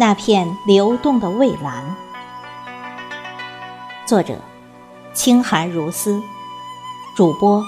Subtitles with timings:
[0.00, 1.96] 那片流动的蔚蓝。
[4.06, 4.40] 作者：
[5.12, 6.22] 清寒如丝，
[7.16, 7.60] 主播：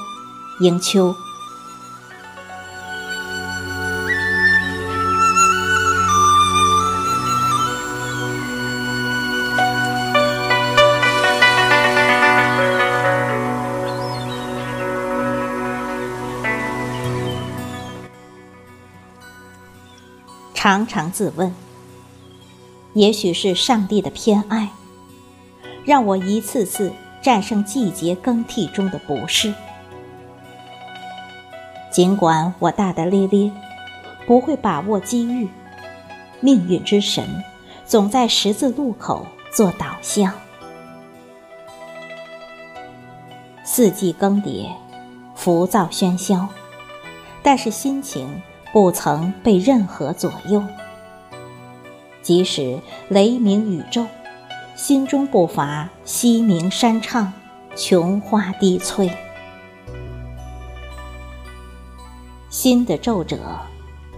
[0.60, 1.12] 迎秋。
[20.55, 21.52] 常常自问，
[23.00, 24.68] 也许是上帝的偏爱，
[25.86, 29.54] 让我一次次战胜季节更替中的不适。
[31.91, 33.50] 尽管我大大咧咧，
[34.27, 35.48] 不会把握机遇，
[36.41, 37.42] 命运之神
[37.86, 40.34] 总在十字路口做导向。
[43.64, 44.69] 四季更迭，
[45.34, 46.47] 浮躁喧嚣，
[47.42, 48.28] 但是心情。
[48.72, 50.62] 不曾被任何左右，
[52.31, 52.78] 即使
[53.09, 54.06] 雷鸣宇宙，
[54.77, 57.33] 心中不乏西鸣山唱，
[57.75, 59.11] 琼花低翠。
[62.48, 63.37] 新的皱褶，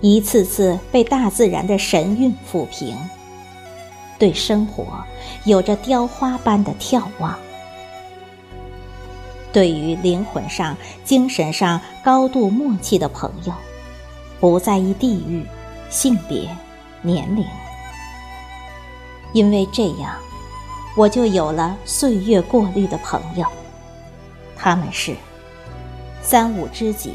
[0.03, 2.95] 一次次被大自然的神韵抚平，
[4.19, 5.03] 对生活
[5.47, 7.35] 有着雕花般的眺望。
[9.55, 13.55] 对于灵魂上、精神上高度默契的朋友。
[14.39, 15.47] 不在意地域、
[15.89, 16.55] 性别、
[17.01, 17.43] 年龄，
[19.33, 20.15] 因为这样，
[20.97, 23.47] 我就有了岁月过滤的朋友。
[24.57, 25.17] 他们是
[26.23, 27.15] 三五知己，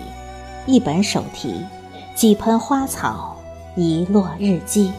[0.66, 1.64] 一本手提，
[2.16, 3.38] 几盆花草，
[3.76, 4.92] 一摞日记。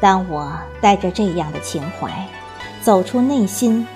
[0.00, 2.26] 当我带着这样的情怀
[2.82, 3.86] 走出内心，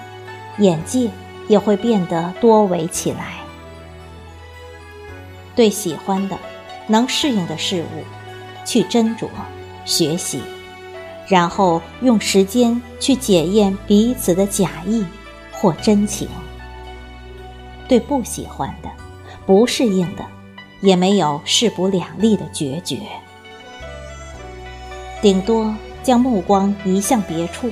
[0.59, 1.11] 眼界
[1.49, 3.35] 也会变得多维起来。
[5.55, 6.39] 对喜欢的、
[6.87, 8.05] 能适应的事物，
[8.69, 9.27] 去斟酌、
[9.87, 10.43] 学习，
[11.27, 15.03] 然后用时间去检验彼此的假意
[15.51, 16.29] 或真情。
[17.89, 18.91] 对不喜欢的、
[19.47, 20.27] 不适应的，
[20.83, 22.99] 也没有势不两立的决绝，
[25.23, 27.71] 顶多将目光移向别处，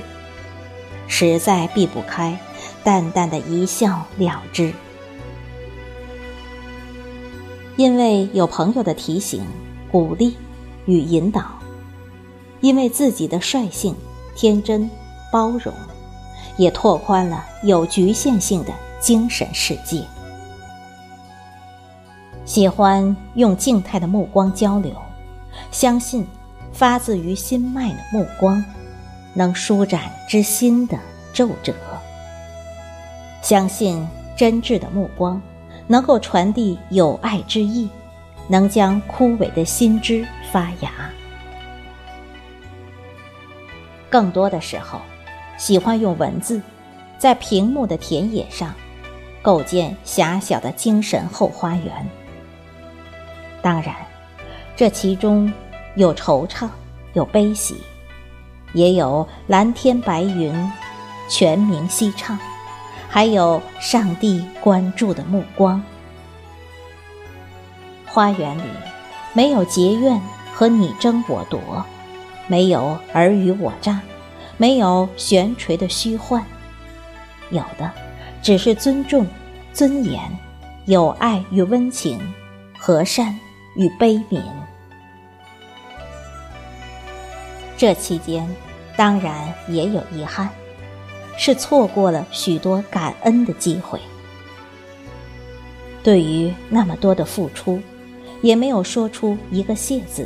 [1.07, 2.39] 实在避不开，
[2.83, 4.73] 淡淡的一笑了之。
[7.75, 9.45] 因为有朋友的提醒、
[9.91, 10.35] 鼓励
[10.87, 11.43] 与引导，
[12.59, 13.95] 因为自己的率性、
[14.35, 14.89] 天真、
[15.31, 15.71] 包容，
[16.57, 20.03] 也拓宽了有局限性的精神世界。
[22.45, 24.91] 喜欢用静态的目光交流，
[25.69, 26.25] 相信
[26.73, 28.65] 发自于心脉的目光
[29.35, 30.97] 能舒展之心的
[31.31, 31.75] 皱褶，
[33.43, 35.39] 相信真挚的目光。
[35.89, 37.89] 能够传递有爱之意，
[38.47, 40.89] 能将枯萎的心枝发芽。
[44.09, 45.01] 更多的时候，
[45.57, 46.61] 喜欢用文字，
[47.17, 48.73] 在屏幕的田野上，
[49.41, 52.09] 构建狭小的精神后花园。
[53.61, 53.95] 当然，
[54.75, 55.51] 这其中
[55.95, 56.69] 有惆怅，
[57.13, 57.75] 有悲喜，
[58.73, 60.53] 也有蓝天白云，
[61.29, 62.39] 泉鸣溪唱。
[63.09, 65.81] 还有上帝关注的目光。
[68.07, 68.63] 花园里
[69.33, 70.19] 没有结怨
[70.53, 71.85] 和你争我夺，
[72.47, 74.01] 没有尔虞我诈，
[74.57, 76.43] 没有悬垂的虚幻，
[77.51, 77.91] 有的
[78.41, 79.27] 只是尊重、
[79.73, 80.19] 尊严、
[80.85, 82.19] 友爱与温情、
[82.77, 83.37] 和善
[83.75, 84.41] 与悲悯。
[87.77, 88.47] 这期间，
[88.95, 90.49] 当然也有遗憾。
[91.39, 93.99] 是错过了许多感恩的机会。
[96.01, 97.79] 对于那么多的付出，
[98.47, 100.25] 也没有说出一个谢字，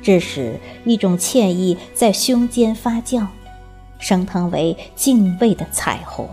[0.00, 3.26] 致使一种歉意在胸间发酵，
[3.98, 6.26] 升腾为敬畏的彩虹。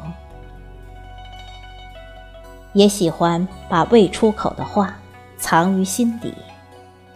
[2.72, 4.98] 也喜欢把未出口的话
[5.38, 6.34] 藏于心底，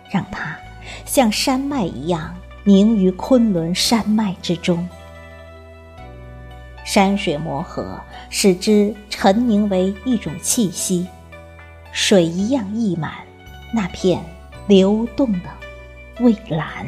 [0.10, 0.54] 让它
[1.06, 2.36] 像山脉一样
[2.66, 4.86] 凝于昆仑山脉之中。
[6.84, 7.98] 山水磨合，
[8.30, 11.07] 使之沉凝为一种气息，
[11.94, 13.13] 水一样溢满
[13.74, 14.24] 那片
[14.68, 15.50] 流动的
[16.20, 16.86] 蔚蓝。